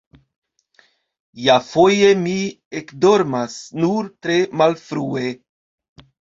Iafoje 1.43 2.09
mi 2.21 2.33
ekdormas 2.79 3.59
nur 3.85 4.09
tre 4.27 4.39
malfrue. 4.63 5.29